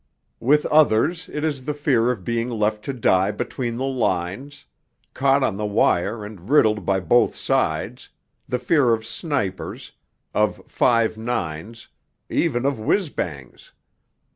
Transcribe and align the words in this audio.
With 0.39 0.65
others 0.65 1.29
it 1.31 1.43
is 1.43 1.65
the 1.65 1.75
fear 1.75 2.09
of 2.09 2.23
being 2.23 2.49
left 2.49 2.83
to 2.85 2.91
die 2.93 3.29
between 3.29 3.77
the 3.77 3.85
lines, 3.85 4.65
caught 5.13 5.43
on 5.43 5.57
the 5.57 5.65
wire 5.67 6.25
and 6.25 6.49
riddled 6.49 6.85
by 6.87 6.99
both 6.99 7.35
sides, 7.35 8.09
the 8.49 8.57
fear 8.57 8.93
of 8.95 9.05
snipers, 9.05 9.91
of 10.33 10.59
5 10.67 11.17
9's, 11.17 11.87
even 12.31 12.65
of 12.65 12.79
whizz 12.79 13.11
bangs. 13.11 13.73